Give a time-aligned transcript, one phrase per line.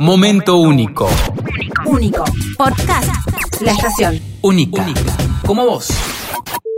[0.00, 1.08] Momento único.
[1.84, 2.24] Único.
[2.56, 3.08] Podcast.
[3.60, 4.20] La estación.
[4.42, 4.84] Única.
[5.44, 5.88] Como vos.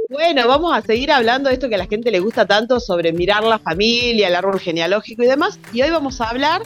[0.08, 3.12] Bueno, vamos a seguir hablando de esto que a la gente le gusta tanto sobre
[3.12, 5.58] mirar la familia, el árbol genealógico y demás.
[5.72, 6.62] Y hoy vamos a hablar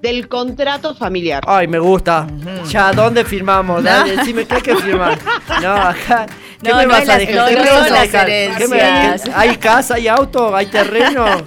[0.00, 1.42] del contrato familiar.
[1.46, 2.26] Ay, me gusta.
[2.68, 3.82] Ya, ¿dónde firmamos?
[3.82, 5.18] Dale, decime qué hay que firmar.
[5.60, 6.26] No, acá.
[6.62, 7.36] ¿Qué No, me no vas a dejar?
[7.36, 11.26] no, ¿Qué no me vas ¿Hay casa, hay auto, hay terreno?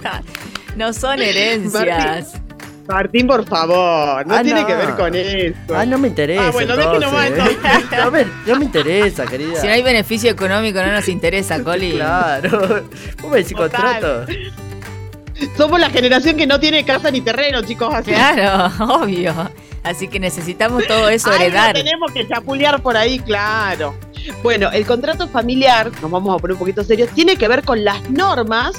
[0.76, 2.32] No son herencias.
[2.32, 2.49] Martín,
[3.26, 4.66] por favor, no Ah, tiene no.
[4.66, 5.54] que ver con eso.
[5.74, 6.48] Ah, no me interesa.
[6.48, 7.00] Ah, bueno, entonces.
[7.98, 9.60] no, me, no me interesa, querida.
[9.60, 11.92] Si no hay beneficio económico, no nos interesa, Coli.
[11.92, 12.82] Claro.
[13.22, 14.26] ¿Vos me decís contrato?
[15.56, 17.92] Somos la generación que no tiene casa ni terreno, chicos.
[17.94, 19.34] Así Claro, obvio.
[19.82, 21.72] Así que necesitamos todo eso Algo heredar.
[21.74, 23.94] tenemos que chapulear por ahí, claro.
[24.42, 27.82] Bueno, el contrato familiar, nos vamos a poner un poquito serios, tiene que ver con
[27.82, 28.72] las normas,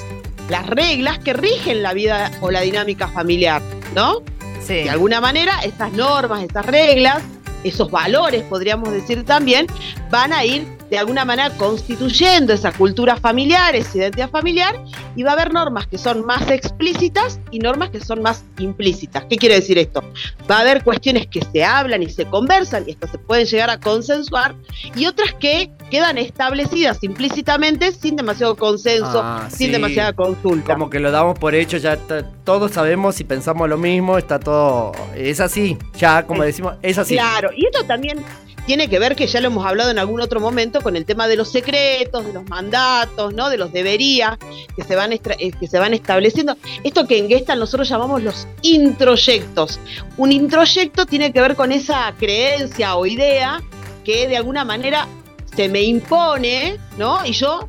[0.48, 3.60] las reglas que rigen la vida o la dinámica familiar,
[3.94, 4.22] ¿no?
[4.60, 4.74] Sí.
[4.74, 7.22] De alguna manera, estas normas, estas reglas,
[7.64, 9.66] esos valores, podríamos decir también,
[10.10, 14.78] van a ir de alguna manera constituyendo esa cultura familiar, esa identidad familiar,
[15.16, 19.24] y va a haber normas que son más explícitas y normas que son más implícitas.
[19.24, 20.04] ¿Qué quiere decir esto?
[20.50, 23.70] Va a haber cuestiones que se hablan y se conversan, y estas se pueden llegar
[23.70, 24.54] a consensuar,
[24.94, 29.72] y otras que quedan establecidas implícitamente sin demasiado consenso, Ah, sin sí.
[29.72, 30.74] demasiada consulta.
[30.74, 31.96] Como que lo damos por hecho, ya
[32.44, 34.92] todos sabemos y pensamos lo mismo, está todo.
[35.16, 37.14] Es así, ya como decimos, es así.
[37.14, 38.22] Claro, y esto también
[38.66, 41.26] tiene que ver, que ya lo hemos hablado en algún otro momento, con el tema
[41.28, 43.50] de los secretos, de los mandatos, ¿no?
[43.50, 44.38] De los debería,
[44.76, 46.56] que se van, eh, que se van estableciendo.
[46.84, 49.80] Esto que en Gestalt nosotros llamamos los introyectos.
[50.16, 53.62] Un introyecto tiene que ver con esa creencia o idea
[54.04, 55.06] que de alguna manera
[55.54, 57.24] se me impone, ¿no?
[57.24, 57.68] Y yo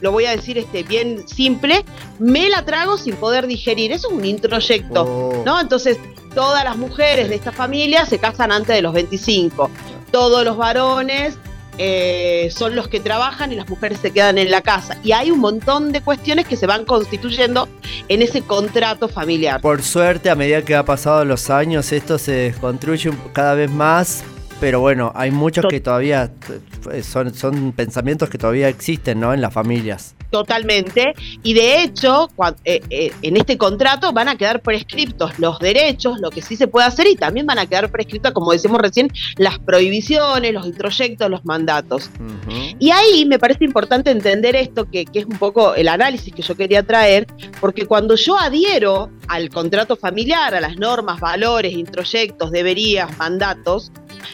[0.00, 1.84] lo voy a decir este bien simple,
[2.18, 3.92] me la trago sin poder digerir.
[3.92, 5.02] Eso es un introyecto.
[5.02, 5.42] Oh.
[5.44, 5.60] ¿no?
[5.60, 5.98] Entonces,
[6.34, 9.70] todas las mujeres de esta familia se casan antes de los 25.
[10.10, 11.38] Todos los varones
[11.78, 14.98] eh, son los que trabajan y las mujeres se quedan en la casa.
[15.02, 17.68] Y hay un montón de cuestiones que se van constituyendo
[18.08, 19.60] en ese contrato familiar.
[19.60, 24.24] Por suerte, a medida que ha pasado los años, esto se desconstruye cada vez más.
[24.60, 26.30] Pero bueno, hay muchos que todavía
[26.92, 29.32] eh, son, son pensamientos que todavía existen, ¿no?
[29.32, 30.14] En las familias.
[30.30, 31.14] Totalmente.
[31.42, 32.30] Y de hecho,
[32.64, 36.68] eh, eh, en este contrato van a quedar prescriptos los derechos, lo que sí se
[36.68, 41.28] puede hacer, y también van a quedar prescriptas, como decíamos recién, las prohibiciones, los introyectos,
[41.30, 42.10] los mandatos.
[42.78, 46.42] Y ahí me parece importante entender esto, que, que es un poco el análisis que
[46.42, 47.26] yo quería traer,
[47.60, 53.90] porque cuando yo adhiero al contrato familiar, a las normas, valores, introyectos, deberías, mandatos,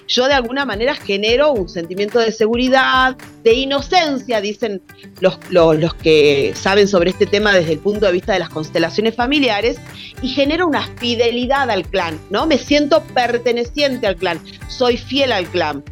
[0.09, 4.83] yo de alguna manera genero un sentimiento de seguridad, de inocencia, dicen
[5.21, 8.51] los, los, los que saben sobre este tema desde el punto de vista de las
[8.51, 9.79] constelaciones familiares,
[10.23, 12.47] y genero una fidelidad al clan, ¿no?
[12.47, 15.85] Me siento perteneciente al clan, soy fiel al clan.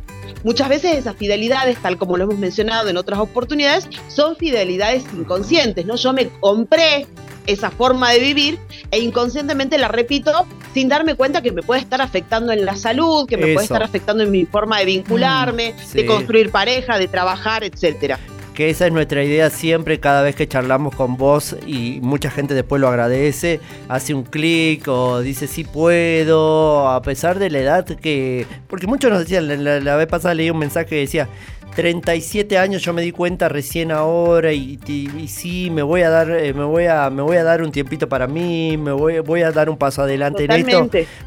[0.43, 5.87] Muchas veces esas fidelidades, tal como lo hemos mencionado en otras oportunidades, son fidelidades inconscientes,
[5.87, 5.97] ¿no?
[5.97, 7.07] Yo me compré
[7.47, 8.59] esa forma de vivir
[8.91, 13.27] e inconscientemente la repito sin darme cuenta que me puede estar afectando en la salud,
[13.29, 15.99] que me puede estar afectando en mi forma de vincularme, sí.
[15.99, 18.19] de construir pareja, de trabajar, etcétera.
[18.55, 22.55] Que esa es nuestra idea siempre, cada vez que charlamos con vos y mucha gente
[22.55, 27.85] después lo agradece, hace un clic o dice sí puedo, a pesar de la edad
[27.85, 28.47] que...
[28.69, 31.29] Porque muchos nos decían, la, la- la vez pasada leí un mensaje que decía,
[31.75, 36.11] 37 años yo me di cuenta recién ahora y, y- y sí, me voy a
[36.11, 39.19] dar eh, me voy a me voy a dar un tiempito para mí, me voy,
[39.21, 40.79] voy a dar un paso adelante en esto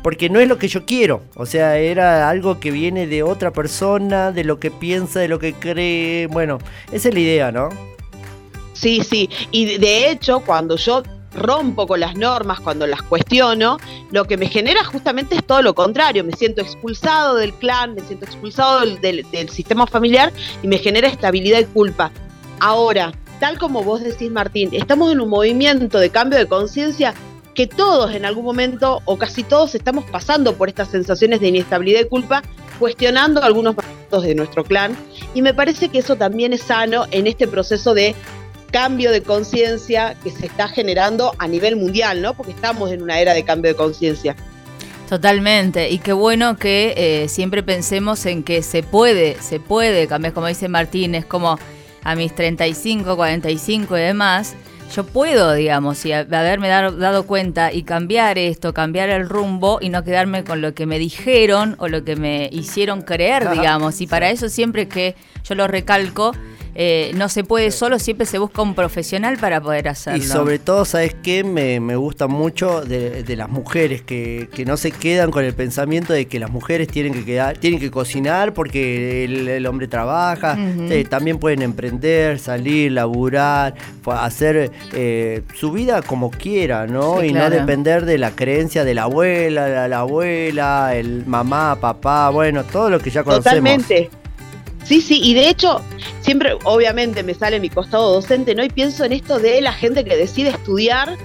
[0.01, 1.23] porque no es lo que yo quiero.
[1.35, 5.39] O sea, era algo que viene de otra persona, de lo que piensa, de lo
[5.39, 6.27] que cree.
[6.27, 6.59] Bueno,
[6.91, 7.69] esa es la idea, ¿no?
[8.73, 9.29] Sí, sí.
[9.51, 11.03] Y de hecho, cuando yo
[11.37, 13.77] rompo con las normas, cuando las cuestiono,
[14.11, 16.23] lo que me genera justamente es todo lo contrario.
[16.23, 21.59] Me siento expulsado del clan, me siento expulsado del, sistema familiar y me genera estabilidad
[21.59, 22.11] y culpa.
[22.59, 27.13] Ahora, tal como vos decís, Martín, estamos en un movimiento de cambio de conciencia
[27.53, 32.01] que todos en algún momento, o casi todos, estamos pasando por estas sensaciones de inestabilidad
[32.01, 32.43] y culpa,
[32.77, 33.75] cuestionando algunos
[34.11, 34.95] de nuestro clan.
[35.33, 38.15] Y me parece que eso también es sano en este proceso de
[38.67, 42.33] cambio de conciencia que se está generando a nivel mundial, ¿no?
[42.33, 44.35] Porque estamos en una era de cambio de conciencia.
[45.09, 45.89] Totalmente.
[45.89, 50.47] Y qué bueno que eh, siempre pensemos en que se puede, se puede cambiar, como
[50.47, 51.57] dice Martín, es como
[52.03, 54.55] a mis 35, 45 y demás.
[54.95, 59.89] Yo puedo, digamos, y haberme dar- dado cuenta y cambiar esto, cambiar el rumbo y
[59.89, 63.99] no quedarme con lo que me dijeron o lo que me hicieron creer, digamos.
[64.01, 66.33] Y para eso siempre que yo lo recalco,
[66.79, 70.23] eh, no se puede solo, siempre se busca un profesional para poder hacerlo.
[70.23, 71.43] Y sobre todo, ¿sabes qué?
[71.43, 75.55] Me, me gusta mucho de, de las mujeres, que, que, no se quedan con el
[75.55, 79.87] pensamiento de que las mujeres tienen que quedar, tienen que cocinar porque el, el hombre
[79.87, 80.91] trabaja, uh -huh.
[80.91, 83.73] eh, también pueden emprender, salir, laburar,
[84.05, 87.21] hacer eh, su vida como quiera, ¿no?
[87.21, 87.49] Sí, y claro.
[87.49, 92.63] no depender de la creencia de la abuela, la, la abuela, el mamá, papá, bueno,
[92.65, 93.45] todo lo que ya conocemos.
[93.45, 94.26] Totalmente.
[94.87, 95.81] Sí, sí, y de hecho,
[96.21, 98.63] siempre, obviamente, me sale mi costado docente, ¿no?
[98.63, 101.17] Y pienso en esto de la gente que decide estudiar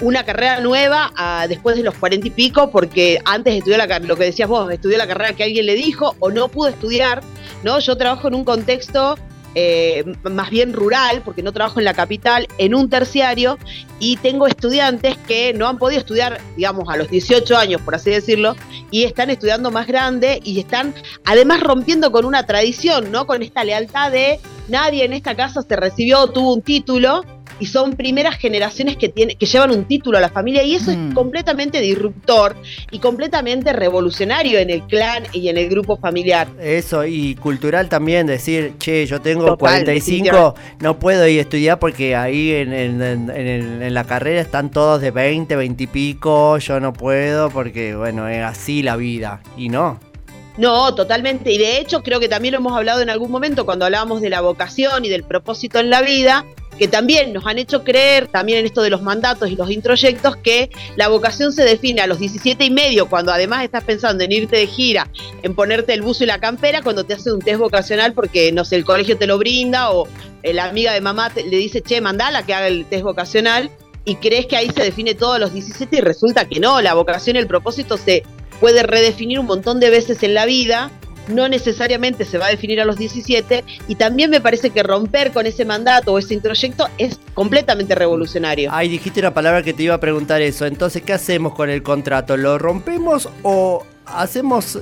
[0.00, 4.16] una carrera nueva a, después de los cuarenta y pico, porque antes estudió la, lo
[4.16, 7.22] que decías vos, estudió la carrera que alguien le dijo o no pudo estudiar,
[7.62, 7.78] ¿no?
[7.78, 9.16] Yo trabajo en un contexto
[9.60, 13.58] eh, más bien rural, porque no trabajo en la capital, en un terciario,
[13.98, 18.08] y tengo estudiantes que no han podido estudiar, digamos, a los 18 años, por así
[18.10, 18.54] decirlo,
[18.92, 20.94] y están estudiando más grande y están
[21.24, 23.26] además rompiendo con una tradición, ¿no?
[23.26, 24.38] Con esta lealtad de
[24.68, 27.24] nadie en esta casa se recibió, tuvo un título,
[27.60, 30.90] y son primeras generaciones que, tiene, que llevan un título a la familia y eso
[30.90, 31.08] mm.
[31.08, 32.56] es completamente disruptor
[32.90, 36.48] y completamente revolucionario en el clan y en el grupo familiar.
[36.60, 41.78] Eso, y cultural también, decir, che, yo tengo Total, 45, no puedo ir a estudiar
[41.78, 46.58] porque ahí en, en, en, en, la carrera están todos de 20, 20 y pico,
[46.58, 49.98] yo no puedo porque, bueno, es así la vida, y no.
[50.58, 51.52] No, totalmente.
[51.52, 54.28] Y de hecho creo que también lo hemos hablado en algún momento cuando hablábamos de
[54.28, 56.44] la vocación y del propósito en la vida,
[56.78, 60.36] que también nos han hecho creer, también en esto de los mandatos y los introyectos,
[60.36, 64.32] que la vocación se define a los 17 y medio, cuando además estás pensando en
[64.32, 65.10] irte de gira,
[65.42, 68.64] en ponerte el buzo y la campera, cuando te hacen un test vocacional porque, no
[68.64, 70.06] sé, el colegio te lo brinda o
[70.42, 73.70] la amiga de mamá te, le dice, che, mandala que haga el test vocacional
[74.04, 76.94] y crees que ahí se define todo a los 17 y resulta que no, la
[76.94, 78.22] vocación y el propósito se
[78.60, 80.90] puede redefinir un montón de veces en la vida
[81.28, 85.32] no necesariamente se va a definir a los 17 y también me parece que romper
[85.32, 88.70] con ese mandato o ese introyecto es completamente revolucionario.
[88.72, 90.66] Ay, dijiste una palabra que te iba a preguntar eso.
[90.66, 92.36] Entonces, ¿qué hacemos con el contrato?
[92.36, 94.80] ¿Lo rompemos o hacemos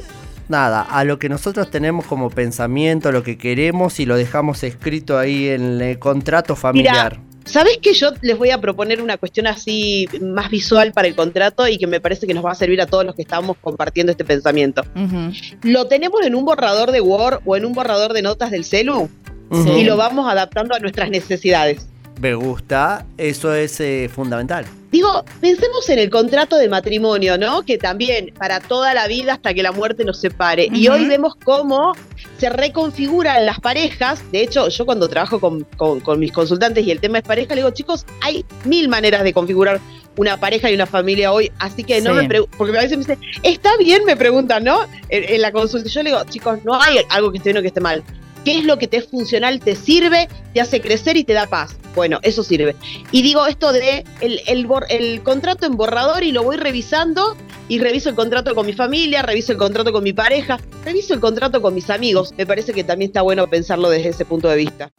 [0.49, 5.19] nada, a lo que nosotros tenemos como pensamiento, lo que queremos y lo dejamos escrito
[5.19, 7.19] ahí en el contrato familiar?
[7.19, 11.15] Mira, ¿Sabes que yo les voy a proponer una cuestión así más visual para el
[11.15, 13.57] contrato y que me parece que nos va a servir a todos los que estamos
[13.61, 14.83] compartiendo este pensamiento?
[14.97, 15.57] Uh -huh.
[15.63, 19.03] Lo tenemos en un borrador de Word o en un borrador de notas del celu
[19.03, 19.09] uh
[19.49, 19.79] -huh.
[19.79, 21.87] y lo vamos adaptando a nuestras necesidades.
[22.21, 24.65] Me gusta, eso es eh, fundamental.
[24.91, 27.63] Digo, pensemos en el contrato de matrimonio, ¿no?
[27.63, 30.67] Que también para toda la vida hasta que la muerte nos separe.
[30.67, 30.79] Uh -huh.
[30.79, 31.93] Y hoy vemos cómo
[32.39, 34.21] se reconfiguran las parejas.
[34.33, 37.55] De hecho, yo cuando trabajo con, con, con, mis consultantes y el tema es pareja,
[37.55, 39.81] le digo, chicos, hay mil maneras de configurar
[40.17, 42.27] una pareja y una familia hoy, así que no sí.
[42.27, 44.85] me porque a veces me dicen, está bien, me preguntan, ¿no?
[45.11, 47.63] En, en, la consulta yo le digo, chicos, no hay algo que esté bien o
[47.63, 48.03] que esté mal.
[48.47, 51.49] ¿Qué es lo que te es funcional, te sirve, te hace crecer y te da
[51.49, 51.77] paz?
[51.97, 52.77] Bueno, eso sirve.
[53.11, 57.37] Y digo esto de el, el, el, contrato en borrador y lo voy revisando
[57.69, 61.21] y reviso el contrato con mi familia, reviso el contrato con mi pareja, reviso el
[61.21, 62.35] contrato con mis amigos.
[62.37, 64.93] Me parece que también está bueno pensarlo desde ese punto de vista.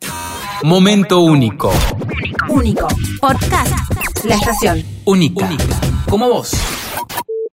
[0.63, 1.71] Momento único.
[2.49, 2.87] Único.
[3.21, 4.25] Podcast.
[4.25, 4.83] La estación.
[5.05, 5.45] Única.
[5.45, 5.79] Única.
[6.09, 6.51] Como vos.